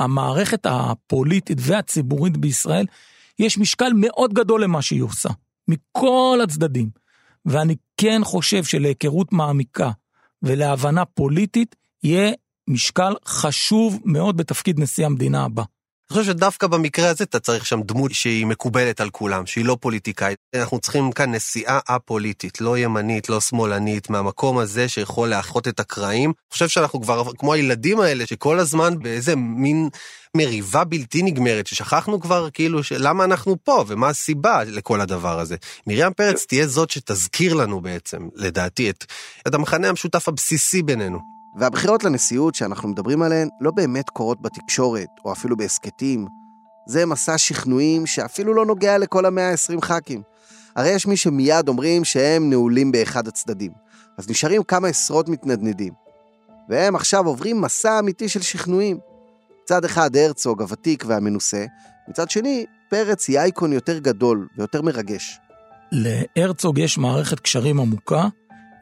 שהמערכת 0.00 0.66
הפוליטית 0.66 1.58
והציבורית 1.60 2.36
בישראל, 2.36 2.86
יש 3.38 3.58
משקל 3.58 3.92
מאוד 3.96 4.34
גדול 4.34 4.64
למה 4.64 4.82
שהיא 4.82 5.02
עושה, 5.02 5.28
מכל 5.68 6.40
הצדדים. 6.44 6.90
ואני 7.46 7.76
כן 7.96 8.20
חושב 8.24 8.64
שלהיכרות 8.64 9.32
מעמיקה 9.32 9.90
ולהבנה 10.42 11.04
פוליטית, 11.04 11.76
יהיה 12.02 12.32
משקל 12.68 13.12
חשוב 13.26 14.00
מאוד 14.04 14.36
בתפקיד 14.36 14.80
נשיא 14.80 15.06
המדינה 15.06 15.44
הבא. 15.44 15.62
אני 16.10 16.18
חושב 16.18 16.32
שדווקא 16.32 16.66
במקרה 16.66 17.08
הזה 17.08 17.24
אתה 17.24 17.40
צריך 17.40 17.66
שם 17.66 17.80
דמות 17.82 18.12
שהיא 18.12 18.46
מקובלת 18.46 19.00
על 19.00 19.10
כולם, 19.10 19.46
שהיא 19.46 19.64
לא 19.64 19.76
פוליטיקאית. 19.80 20.38
אנחנו 20.54 20.78
צריכים 20.78 21.12
כאן 21.12 21.34
נשיאה 21.34 21.78
א-פוליטית, 21.88 22.60
לא 22.60 22.78
ימנית, 22.78 23.28
לא 23.28 23.40
שמאלנית, 23.40 24.10
מהמקום 24.10 24.58
הזה 24.58 24.88
שיכול 24.88 25.28
לאחות 25.28 25.68
את 25.68 25.80
הקרעים. 25.80 26.30
אני 26.30 26.52
חושב 26.52 26.68
שאנחנו 26.68 27.00
כבר 27.00 27.32
כמו 27.38 27.54
הילדים 27.54 28.00
האלה, 28.00 28.26
שכל 28.26 28.58
הזמן 28.58 28.98
באיזה 28.98 29.36
מין 29.36 29.88
מריבה 30.36 30.84
בלתי 30.84 31.22
נגמרת, 31.22 31.66
ששכחנו 31.66 32.20
כבר 32.20 32.50
כאילו 32.50 32.80
למה 32.98 33.24
אנחנו 33.24 33.56
פה 33.64 33.84
ומה 33.88 34.08
הסיבה 34.08 34.64
לכל 34.64 35.00
הדבר 35.00 35.40
הזה. 35.40 35.56
מרים 35.86 36.12
פרץ 36.12 36.44
תהיה 36.48 36.66
זאת 36.66 36.90
שתזכיר 36.90 37.54
לנו 37.54 37.80
בעצם, 37.80 38.28
לדעתי, 38.34 38.90
את, 38.90 39.04
את 39.48 39.54
המכנה 39.54 39.88
המשותף 39.88 40.28
הבסיסי 40.28 40.82
בינינו. 40.82 41.39
והבחירות 41.56 42.04
לנשיאות 42.04 42.54
שאנחנו 42.54 42.88
מדברים 42.88 43.22
עליהן 43.22 43.48
לא 43.60 43.70
באמת 43.70 44.10
קורות 44.10 44.42
בתקשורת, 44.42 45.08
או 45.24 45.32
אפילו 45.32 45.56
בהסכתים. 45.56 46.26
זה 46.86 47.06
מסע 47.06 47.38
שכנועים 47.38 48.06
שאפילו 48.06 48.54
לא 48.54 48.66
נוגע 48.66 48.98
לכל 48.98 49.26
המאה 49.26 49.50
ה-20 49.50 49.84
ח"כים. 49.84 50.22
הרי 50.76 50.88
יש 50.88 51.06
מי 51.06 51.16
שמיד 51.16 51.68
אומרים 51.68 52.04
שהם 52.04 52.50
נעולים 52.50 52.92
באחד 52.92 53.28
הצדדים. 53.28 53.72
אז 54.18 54.30
נשארים 54.30 54.62
כמה 54.62 54.88
עשרות 54.88 55.28
מתנדנדים. 55.28 55.92
והם 56.68 56.96
עכשיו 56.96 57.26
עוברים 57.26 57.60
מסע 57.60 57.98
אמיתי 57.98 58.28
של 58.28 58.42
שכנועים. 58.42 58.98
מצד 59.62 59.84
אחד 59.84 60.16
הרצוג 60.16 60.62
הוותיק 60.62 61.04
והמנוסה, 61.06 61.64
מצד 62.08 62.30
שני, 62.30 62.64
פרץ 62.88 63.28
היא 63.28 63.38
אייקון 63.38 63.72
יותר 63.72 63.98
גדול 63.98 64.48
ויותר 64.56 64.82
מרגש. 64.82 65.38
להרצוג 65.92 66.78
יש 66.78 66.98
מערכת 66.98 67.40
קשרים 67.40 67.80
עמוקה 67.80 68.28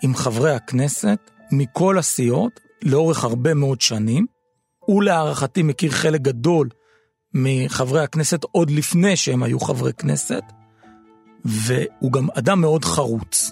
עם 0.03 0.15
חברי 0.15 0.55
הכנסת, 0.55 1.19
מכל 1.53 1.99
הסיעות 1.99 2.61
לאורך 2.83 3.25
הרבה 3.25 3.55
מאוד 3.55 3.81
שנים. 3.81 4.27
הוא 4.79 5.03
להערכתי 5.03 5.63
מכיר 5.63 5.91
חלק 5.91 6.21
גדול 6.21 6.69
מחברי 7.35 8.03
הכנסת 8.03 8.45
עוד 8.45 8.71
לפני 8.71 9.17
שהם 9.17 9.43
היו 9.43 9.61
חברי 9.61 9.93
כנסת, 9.93 10.43
והוא 11.45 12.13
גם 12.13 12.29
אדם 12.39 12.61
מאוד 12.61 12.85
חרוץ. 12.85 13.51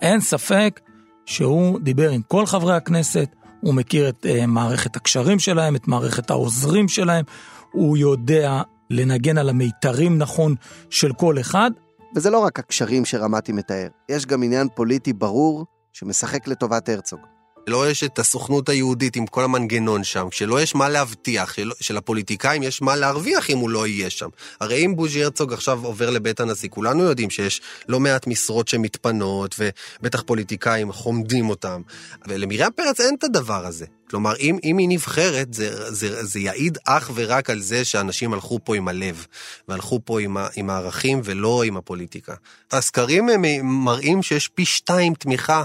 אין 0.00 0.20
ספק 0.20 0.80
שהוא 1.26 1.80
דיבר 1.80 2.10
עם 2.10 2.22
כל 2.22 2.46
חברי 2.46 2.76
הכנסת, 2.76 3.28
הוא 3.60 3.74
מכיר 3.74 4.08
את 4.08 4.26
uh, 4.26 4.46
מערכת 4.46 4.96
הקשרים 4.96 5.38
שלהם, 5.38 5.76
את 5.76 5.88
מערכת 5.88 6.30
העוזרים 6.30 6.88
שלהם, 6.88 7.24
הוא 7.72 7.96
יודע 7.96 8.62
לנגן 8.90 9.38
על 9.38 9.48
המיתרים 9.48 10.18
נכון 10.18 10.54
של 10.90 11.12
כל 11.12 11.40
אחד. 11.40 11.70
וזה 12.16 12.30
לא 12.30 12.38
רק 12.38 12.58
הקשרים 12.58 13.04
שרמתי 13.04 13.52
מתאר, 13.52 13.88
יש 14.08 14.26
גם 14.26 14.42
עניין 14.42 14.68
פוליטי 14.74 15.12
ברור 15.12 15.66
שמשחק 15.92 16.48
לטובת 16.48 16.88
הרצוג. 16.88 17.20
לא 17.66 17.90
יש 17.90 18.04
את 18.04 18.18
הסוכנות 18.18 18.68
היהודית 18.68 19.16
עם 19.16 19.26
כל 19.26 19.44
המנגנון 19.44 20.04
שם, 20.04 20.28
כשלא 20.30 20.60
יש 20.60 20.74
מה 20.74 20.88
להבטיח, 20.88 21.52
של, 21.52 21.70
שלפוליטיקאים 21.80 22.62
יש 22.62 22.82
מה 22.82 22.96
להרוויח 22.96 23.50
אם 23.50 23.58
הוא 23.58 23.70
לא 23.70 23.86
יהיה 23.86 24.10
שם. 24.10 24.28
הרי 24.60 24.86
אם 24.86 24.96
בוז'י 24.96 25.24
הרצוג 25.24 25.52
עכשיו 25.52 25.84
עובר 25.84 26.10
לבית 26.10 26.40
הנשיא, 26.40 26.68
כולנו 26.68 27.02
יודעים 27.02 27.30
שיש 27.30 27.60
לא 27.88 28.00
מעט 28.00 28.26
משרות 28.26 28.68
שמתפנות, 28.68 29.54
ובטח 29.58 30.22
פוליטיקאים 30.22 30.92
חומדים 30.92 31.50
אותם. 31.50 31.82
ולמרים 32.28 32.72
פרץ 32.76 33.00
אין 33.00 33.14
את 33.18 33.24
הדבר 33.24 33.66
הזה. 33.66 33.86
כלומר, 34.10 34.36
אם, 34.36 34.58
אם 34.64 34.78
היא 34.78 34.88
נבחרת, 34.88 35.54
זה, 35.54 35.92
זה, 35.94 36.24
זה 36.24 36.40
יעיד 36.40 36.78
אך 36.84 37.10
ורק 37.14 37.50
על 37.50 37.60
זה 37.60 37.84
שאנשים 37.84 38.32
הלכו 38.32 38.58
פה 38.64 38.76
עם 38.76 38.88
הלב, 38.88 39.26
והלכו 39.68 40.00
פה 40.04 40.20
עם, 40.20 40.36
ה, 40.36 40.48
עם 40.56 40.70
הערכים 40.70 41.20
ולא 41.24 41.62
עם 41.62 41.76
הפוליטיקה. 41.76 42.34
הסקרים 42.72 43.28
מראים 43.62 44.22
שיש 44.22 44.48
פי 44.48 44.64
שתיים 44.64 45.14
תמיכה 45.14 45.64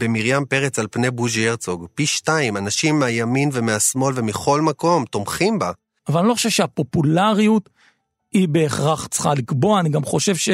במרים 0.00 0.44
פרץ 0.44 0.78
על 0.78 0.86
פני 0.90 1.10
בוז'י 1.10 1.48
הרצוג. 1.48 1.86
פי 1.94 2.06
שתיים, 2.06 2.56
אנשים 2.56 2.98
מהימין 2.98 3.50
ומהשמאל 3.52 4.14
ומכל 4.16 4.60
מקום 4.60 5.04
תומכים 5.04 5.58
בה. 5.58 5.72
אבל 6.08 6.20
אני 6.20 6.28
לא 6.28 6.34
חושב 6.34 6.48
שהפופולריות 6.50 7.68
היא 8.32 8.48
בהכרח 8.48 9.06
צריכה 9.06 9.34
לקבוע, 9.34 9.80
אני 9.80 9.88
גם 9.88 10.04
חושב 10.04 10.36
ש... 10.36 10.48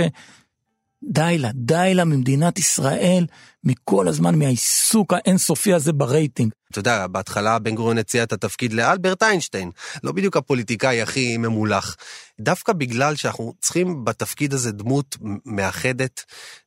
די 1.08 1.38
לה, 1.38 1.50
די 1.54 1.92
לה 1.94 2.04
ממדינת 2.04 2.58
ישראל, 2.58 3.26
מכל 3.64 4.08
הזמן 4.08 4.38
מהעיסוק 4.38 5.12
האינסופי 5.12 5.74
הזה 5.74 5.92
ברייטינג. 5.92 6.52
אתה 6.70 6.78
יודע, 6.78 7.06
בהתחלה 7.06 7.58
בן 7.58 7.74
גוריון 7.74 7.98
הציע 7.98 8.22
את 8.22 8.32
התפקיד 8.32 8.72
לאלברט 8.72 9.22
איינשטיין, 9.22 9.70
לא 10.04 10.12
בדיוק 10.12 10.36
הפוליטיקאי 10.36 11.02
הכי 11.02 11.36
ממולח. 11.36 11.96
דווקא 12.40 12.72
בגלל 12.72 13.16
שאנחנו 13.16 13.52
צריכים 13.60 14.04
בתפקיד 14.04 14.54
הזה 14.54 14.72
דמות 14.72 15.16
מאחדת, 15.44 16.24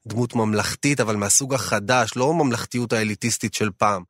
דמות 0.07 0.35
ממלכתית, 0.35 0.99
אבל 0.99 1.15
מהסוג 1.15 1.53
החדש, 1.53 2.11
לא 2.15 2.33
ממלכתיות 2.33 2.93
האליטיסטית 2.93 3.53
של 3.53 3.69
פעם. 3.77 4.03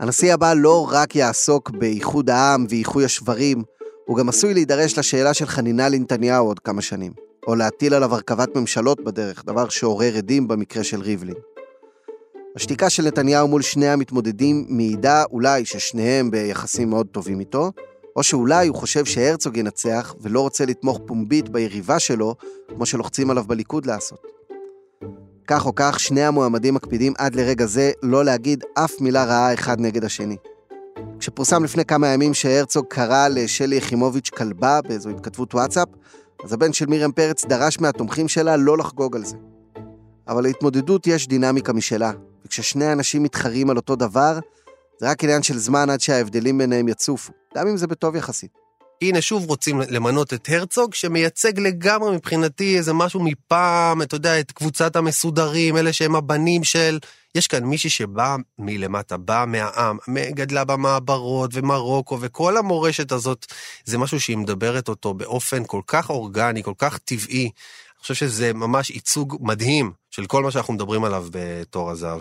הנשיא 0.00 0.34
הבא 0.34 0.54
לא 0.54 0.88
רק 0.90 1.16
יעסוק 1.16 1.70
באיחוד 1.70 2.30
העם 2.30 2.66
ואיחוי 2.68 3.04
השברים, 3.04 3.62
הוא 4.06 4.16
גם 4.16 4.28
עשוי 4.28 4.54
להידרש 4.54 4.98
לשאלה 4.98 5.34
של 5.34 5.46
חנינה 5.46 5.88
לנתניהו 5.88 6.46
עוד 6.46 6.58
כמה 6.58 6.82
שנים, 6.82 7.12
או 7.46 7.54
להטיל 7.54 7.94
עליו 7.94 8.14
הרכבת 8.14 8.56
ממשלות 8.56 9.00
בדרך, 9.04 9.44
דבר 9.44 9.68
שעורר 9.68 10.16
עדים 10.16 10.48
במקרה 10.48 10.84
של 10.84 11.00
ריבלין. 11.00 11.34
השתיקה 12.56 12.90
של 12.90 13.06
נתניהו 13.06 13.48
מול 13.48 13.62
שני 13.62 13.88
המתמודדים 13.88 14.66
מעידה 14.68 15.24
אולי 15.24 15.64
ששניהם 15.64 16.30
ביחסים 16.30 16.90
מאוד 16.90 17.06
טובים 17.06 17.40
איתו, 17.40 17.72
או 18.16 18.22
שאולי 18.22 18.68
הוא 18.68 18.76
חושב 18.76 19.04
שהרצוג 19.04 19.56
ינצח 19.56 20.14
ולא 20.20 20.40
רוצה 20.40 20.66
לתמוך 20.66 21.00
פומבית 21.06 21.48
ביריבה 21.48 21.98
שלו, 21.98 22.34
כמו 22.68 22.86
שלוחצים 22.86 23.30
עליו 23.30 23.44
בליכוד 23.44 23.86
לעשות. 23.86 24.22
כך 25.46 25.66
או 25.66 25.72
כך, 25.76 26.00
שני 26.00 26.24
המועמדים 26.24 26.74
מקפידים 26.74 27.12
עד 27.18 27.34
לרגע 27.34 27.66
זה 27.66 27.92
לא 28.02 28.24
להגיד 28.24 28.64
אף 28.74 29.00
מילה 29.00 29.24
רעה 29.24 29.54
אחד 29.54 29.80
נגד 29.80 30.04
השני. 30.04 30.36
כשפורסם 31.18 31.64
לפני 31.64 31.84
כמה 31.84 32.08
ימים 32.08 32.34
שהרצוג 32.34 32.86
קרא 32.88 33.28
לשלי 33.28 33.76
יחימוביץ' 33.76 34.30
כלבה 34.30 34.80
באיזו 34.88 35.10
התכתבות 35.10 35.54
וואטסאפ, 35.54 35.88
אז 36.44 36.52
הבן 36.52 36.72
של 36.72 36.86
מרים 36.86 37.12
פרץ 37.12 37.44
דרש 37.44 37.80
מהתומכים 37.80 38.28
שלה 38.28 38.56
לא 38.56 38.78
לחגוג 38.78 39.16
על 39.16 39.24
זה. 39.24 39.36
אבל 40.28 40.42
להתמודדות 40.42 41.06
יש 41.06 41.28
דינמיקה 41.28 41.72
משלה, 41.72 42.12
וכששני 42.44 42.92
אנשים 42.92 43.22
מתחרים 43.22 43.70
על 43.70 43.76
אותו 43.76 43.96
דבר, 43.96 44.38
זה 45.00 45.10
רק 45.10 45.24
עניין 45.24 45.42
של 45.42 45.58
זמן 45.58 45.90
עד 45.90 46.00
שההבדלים 46.00 46.58
ביניהם 46.58 46.88
יצופו, 46.88 47.32
גם 47.56 47.68
אם 47.68 47.76
זה 47.76 47.86
בטוב 47.86 48.16
יחסית. 48.16 48.50
הנה 49.02 49.20
שוב 49.20 49.48
רוצים 49.48 49.80
למנות 49.88 50.34
את 50.34 50.48
הרצוג, 50.48 50.94
שמייצג 50.94 51.58
לגמרי 51.60 52.16
מבחינתי 52.16 52.78
איזה 52.78 52.92
משהו 52.92 53.20
מפעם, 53.24 54.02
אתה 54.02 54.14
יודע, 54.14 54.40
את 54.40 54.52
קבוצת 54.52 54.96
המסודרים, 54.96 55.76
אלה 55.76 55.92
שהם 55.92 56.16
הבנים 56.16 56.64
של... 56.64 56.98
יש 57.36 57.46
כאן 57.46 57.64
מישהי 57.64 57.90
שבאה 57.90 58.36
מלמטה, 58.58 59.16
באה 59.16 59.46
מהעם, 59.46 59.98
גדלה 60.30 60.64
במעברות 60.64 61.50
ומרוקו, 61.54 62.18
וכל 62.20 62.56
המורשת 62.56 63.12
הזאת, 63.12 63.46
זה 63.84 63.98
משהו 63.98 64.20
שהיא 64.20 64.36
מדברת 64.36 64.88
אותו 64.88 65.14
באופן 65.14 65.64
כל 65.66 65.80
כך 65.86 66.10
אורגני, 66.10 66.62
כל 66.62 66.72
כך 66.78 66.98
טבעי. 66.98 67.42
אני 67.44 68.00
חושב 68.00 68.14
שזה 68.14 68.52
ממש 68.52 68.90
ייצוג 68.90 69.36
מדהים 69.40 69.92
של 70.10 70.26
כל 70.26 70.42
מה 70.42 70.50
שאנחנו 70.50 70.74
מדברים 70.74 71.04
עליו 71.04 71.26
בתור 71.30 71.90
הזהב. 71.90 72.20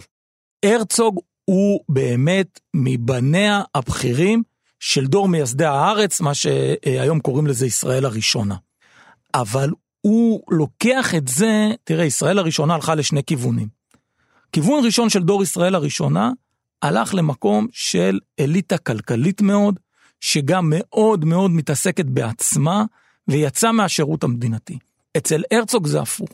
הרצוג 0.65 1.19
הוא 1.45 1.79
באמת 1.89 2.60
מבניה 2.74 3.62
הבכירים 3.75 4.43
של 4.80 5.08
דור 5.08 5.28
מייסדי 5.28 5.65
הארץ, 5.65 6.21
מה 6.21 6.34
שהיום 6.34 7.19
קוראים 7.19 7.47
לזה 7.47 7.65
ישראל 7.65 8.06
הראשונה. 8.06 8.56
אבל 9.34 9.69
הוא 10.01 10.41
לוקח 10.49 11.15
את 11.15 11.28
זה, 11.28 11.71
תראה, 11.84 12.06
ישראל 12.06 12.39
הראשונה 12.39 12.75
הלכה 12.75 12.95
לשני 12.95 13.23
כיוונים. 13.23 13.75
כיוון 14.56 14.86
ראשון 14.86 15.10
של 15.10 15.24
דור 15.24 15.44
ישראל 15.44 15.76
הראשונה 15.76 16.32
הלך 16.82 17.13
למקום 17.13 17.68
של 17.72 18.20
אליטה 18.39 18.78
כלכלית 18.78 19.41
מאוד, 19.41 19.80
שגם 20.20 20.65
מאוד 20.70 21.26
מאוד 21.26 21.52
מתעסקת 21.52 22.06
בעצמה, 22.06 22.86
ויצא 23.28 23.72
מהשירות 23.72 24.24
המדינתי. 24.24 24.78
אצל 25.18 25.44
הרצוג 25.52 25.88
זה 25.88 26.02
הפוך. 26.02 26.30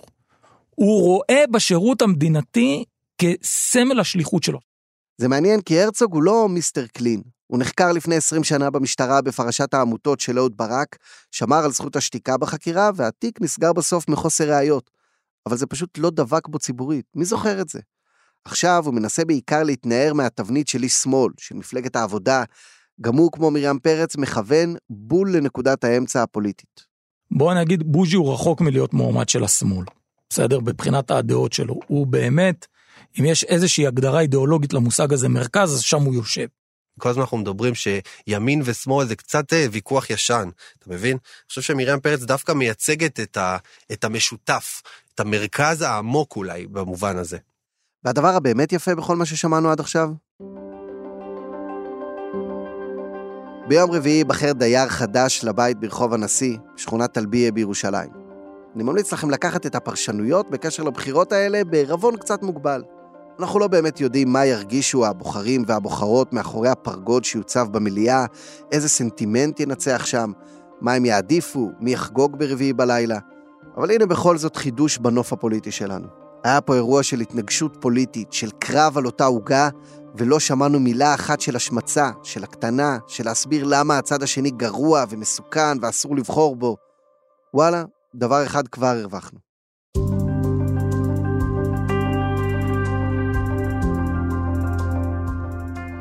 הוא 0.69 1.01
רואה 1.01 1.43
בשירות 1.51 2.01
המדינתי 2.01 2.83
כסמל 3.17 3.99
השליחות 3.99 4.43
שלו. 4.43 4.59
זה 5.17 5.27
מעניין 5.27 5.61
כי 5.61 5.81
הרצוג 5.81 6.13
הוא 6.13 6.23
לא 6.23 6.49
מיסטר 6.49 6.87
קלין. 6.87 7.21
הוא 7.47 7.59
נחקר 7.59 7.91
לפני 7.91 8.15
20 8.15 8.43
שנה 8.43 8.69
במשטרה 8.69 9.21
בפרשת 9.21 9.73
העמותות 9.73 10.19
של 10.19 10.37
אהוד 10.37 10.57
ברק, 10.57 10.97
שמר 11.31 11.65
על 11.65 11.71
זכות 11.71 11.95
השתיקה 11.95 12.37
בחקירה, 12.37 12.89
והתיק 12.95 13.41
נסגר 13.41 13.73
בסוף 13.73 14.09
מחוסר 14.09 14.51
ראיות. 14.51 14.89
אבל 15.45 15.57
זה 15.57 15.67
פשוט 15.67 15.97
לא 15.97 16.09
דבק 16.09 16.47
בו 16.47 16.59
ציבורית, 16.59 17.05
מי 17.15 17.25
זוכר 17.25 17.61
את 17.61 17.69
זה? 17.69 17.79
עכשיו 18.45 18.83
הוא 18.85 18.93
מנסה 18.93 19.25
בעיקר 19.25 19.63
להתנער 19.63 20.13
מהתבנית 20.13 20.67
של 20.67 20.83
איש 20.83 20.93
שמאל, 20.93 21.31
של 21.37 21.55
מפלגת 21.55 21.95
העבודה, 21.95 22.43
גם 23.01 23.15
הוא, 23.15 23.31
כמו 23.31 23.51
מרים 23.51 23.79
פרץ, 23.79 24.17
מכוון 24.17 24.75
בול 24.89 25.35
לנקודת 25.35 25.83
האמצע 25.83 26.23
הפוליטית. 26.23 26.85
בוא 27.31 27.53
נגיד, 27.53 27.83
בוז'י 27.83 28.15
הוא 28.15 28.33
רחוק 28.33 28.61
מלהיות 28.61 28.93
מועמד 28.93 29.29
של 29.29 29.43
השמאל, 29.43 29.85
בסדר? 30.29 30.59
מבחינת 30.59 31.11
הדעות 31.11 31.53
שלו. 31.53 31.79
הוא 31.87 32.07
באמת, 32.07 32.67
אם 33.19 33.25
יש 33.25 33.43
איזושהי 33.43 33.87
הגדרה 33.87 34.19
אידיאולוגית 34.19 34.73
למושג 34.73 35.13
הזה 35.13 35.29
מרכז, 35.29 35.73
אז 35.73 35.81
שם 35.81 36.01
הוא 36.01 36.15
יושב. 36.15 36.47
כל 36.99 37.09
הזמן 37.09 37.21
אנחנו 37.21 37.37
מדברים 37.37 37.73
שימין 37.75 38.61
ושמאל 38.65 39.07
זה 39.07 39.15
קצת 39.15 39.53
אה, 39.53 39.65
ויכוח 39.71 40.09
ישן, 40.09 40.49
אתה 40.79 40.89
מבין? 40.89 41.11
אני 41.11 41.47
חושב 41.47 41.61
שמרים 41.61 41.99
פרץ 41.99 42.21
דווקא 42.21 42.51
מייצגת 42.51 43.19
את, 43.19 43.37
ה, 43.37 43.57
את 43.91 44.03
המשותף, 44.03 44.81
את 45.15 45.19
המרכז 45.19 45.81
העמוק 45.81 46.35
אולי 46.35 46.67
במובן 46.67 47.17
הזה. 47.17 47.37
והדבר 48.05 48.27
הבאמת 48.27 48.73
יפה 48.73 48.95
בכל 48.95 49.15
מה 49.15 49.25
ששמענו 49.25 49.69
עד 49.69 49.79
עכשיו? 49.79 50.09
ביום 53.67 53.91
רביעי 53.91 54.17
ייבחר 54.17 54.51
דייר 54.51 54.89
חדש 54.89 55.43
לבית 55.43 55.79
ברחוב 55.79 56.13
הנשיא, 56.13 56.57
שכונת 56.77 57.11
טלביה 57.13 57.51
בירושלים. 57.51 58.09
אני 58.75 58.83
ממליץ 58.83 59.13
לכם 59.13 59.29
לקחת 59.29 59.65
את 59.65 59.75
הפרשנויות 59.75 60.49
בקשר 60.49 60.83
לבחירות 60.83 61.31
האלה 61.31 61.63
בערבון 61.63 62.17
קצת 62.17 62.43
מוגבל. 62.43 62.83
אנחנו 63.39 63.59
לא 63.59 63.67
באמת 63.67 64.01
יודעים 64.01 64.33
מה 64.33 64.45
ירגישו 64.45 65.05
הבוחרים 65.05 65.63
והבוחרות 65.67 66.33
מאחורי 66.33 66.69
הפרגוד 66.69 67.23
שיוצב 67.23 67.67
במליאה, 67.71 68.25
איזה 68.71 68.89
סנטימנט 68.89 69.59
ינצח 69.59 70.05
שם, 70.05 70.31
מה 70.81 70.93
הם 70.93 71.05
יעדיפו, 71.05 71.71
מי 71.79 71.91
יחגוג 71.91 72.39
ברביעי 72.39 72.73
בלילה. 72.73 73.19
אבל 73.77 73.91
הנה 73.91 74.05
בכל 74.05 74.37
זאת 74.37 74.55
חידוש 74.55 74.97
בנוף 74.97 75.33
הפוליטי 75.33 75.71
שלנו. 75.71 76.20
היה 76.43 76.61
פה 76.61 76.75
אירוע 76.75 77.03
של 77.03 77.19
התנגשות 77.19 77.77
פוליטית, 77.79 78.33
של 78.33 78.49
קרב 78.59 78.97
על 78.97 79.05
אותה 79.05 79.25
עוגה, 79.25 79.69
ולא 80.15 80.39
שמענו 80.39 80.79
מילה 80.79 81.13
אחת 81.13 81.41
של 81.41 81.55
השמצה, 81.55 82.09
של 82.23 82.43
הקטנה, 82.43 82.97
של 83.07 83.25
להסביר 83.25 83.65
למה 83.67 83.97
הצד 83.97 84.23
השני 84.23 84.49
גרוע 84.49 85.03
ומסוכן 85.09 85.77
ואסור 85.81 86.15
לבחור 86.15 86.55
בו. 86.55 86.77
וואלה, 87.53 87.83
דבר 88.15 88.45
אחד 88.45 88.67
כבר 88.67 88.87
הרווחנו. 88.87 89.39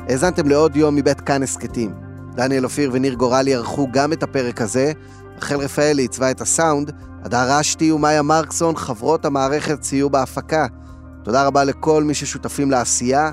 האזנתם 0.09 0.47
לעוד 0.47 0.75
יום 0.75 0.95
מבית 0.95 1.21
כאן 1.21 1.43
הסכתים. 1.43 1.93
דניאל 2.35 2.63
אופיר 2.63 2.89
וניר 2.93 3.13
גורלי 3.13 3.55
ערכו 3.55 3.87
גם 3.91 4.13
את 4.13 4.23
הפרק 4.23 4.61
הזה, 4.61 4.91
רחל 5.37 5.55
רפאלי 5.55 6.01
עיצבה 6.01 6.31
את 6.31 6.41
הסאונד, 6.41 6.91
הדר 7.23 7.57
רשתי 7.57 7.91
ומאיה 7.91 8.21
מרקסון, 8.21 8.75
חברות 8.75 9.25
המערכת, 9.25 9.83
סייעו 9.83 10.09
בהפקה. 10.09 10.67
תודה 11.23 11.47
רבה 11.47 11.63
לכל 11.63 12.03
מי 12.03 12.13
ששותפים 12.13 12.71
לעשייה. 12.71 13.31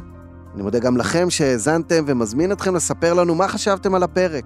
אני 0.54 0.62
מודה 0.62 0.78
גם 0.78 0.96
לכם 0.96 1.30
שהאזנתם 1.30 2.04
ומזמין 2.06 2.52
אתכם 2.52 2.74
לספר 2.74 3.14
לנו 3.14 3.34
מה 3.34 3.48
חשבתם 3.48 3.94
על 3.94 4.02
הפרק. 4.02 4.44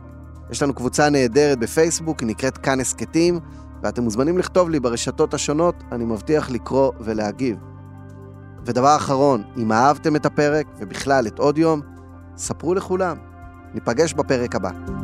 יש 0.51 0.63
לנו 0.63 0.75
קבוצה 0.75 1.11
נהדרת 1.11 1.59
בפייסבוק, 1.59 2.21
היא 2.21 2.29
נקראת 2.29 2.59
כאן 2.59 2.81
הסכתים, 2.81 3.41
ואתם 3.83 4.03
מוזמנים 4.03 4.39
לכתוב 4.39 4.71
לי 4.71 4.81
ברשתות 4.81 5.35
השונות, 5.35 5.75
אני 5.93 6.05
מבטיח 6.05 6.51
לקרוא 6.51 6.93
ולהגיב. 7.01 7.57
ודבר 8.67 8.97
אחרון, 8.97 9.43
אם 9.57 9.73
אהבתם 9.73 10.17
את 10.17 10.27
הפרק, 10.27 10.67
ובכלל 10.79 11.27
את 11.27 11.39
עוד 11.39 11.59
יום, 11.59 11.81
ספרו 12.37 12.75
לכולם. 12.75 13.17
ניפגש 13.75 14.15
בפרק 14.15 14.55
הבא. 14.55 15.02